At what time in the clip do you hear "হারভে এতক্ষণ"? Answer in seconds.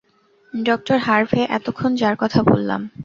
0.99-1.91